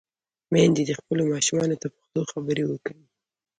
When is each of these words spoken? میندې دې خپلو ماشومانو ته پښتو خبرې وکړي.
میندې 0.53 0.83
دې 0.87 0.93
خپلو 0.99 1.23
ماشومانو 1.33 1.79
ته 1.81 1.87
پښتو 1.95 2.21
خبرې 2.31 2.63
وکړي. 2.67 3.03